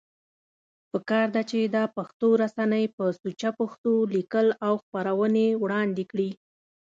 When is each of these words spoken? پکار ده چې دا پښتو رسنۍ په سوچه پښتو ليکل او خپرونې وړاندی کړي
پکار 0.91 1.27
ده 1.35 1.41
چې 1.49 1.59
دا 1.75 1.83
پښتو 1.97 2.27
رسنۍ 2.43 2.85
په 2.97 3.05
سوچه 3.21 3.49
پښتو 3.59 3.93
ليکل 4.15 4.47
او 4.65 4.73
خپرونې 4.83 5.47
وړاندی 5.63 6.05
کړي 6.11 6.29